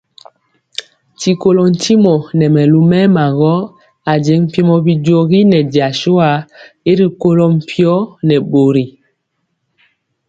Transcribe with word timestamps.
Ti 1.19 1.31
kolɔ 1.41 1.63
ntimɔ 1.73 2.13
nɛ 2.37 2.45
mɛlu 2.55 2.79
mɛɛma 2.89 3.25
gɔ 3.39 3.53
ajeŋg 4.11 4.41
mpiemɔ 4.45 4.75
bijogi 4.85 5.39
nɛ 5.51 5.59
jasua 5.73 6.29
y 6.89 6.91
rikolɔ 6.99 7.45
mpio 7.55 7.95
nɛ 8.27 8.35
bori. 8.51 8.85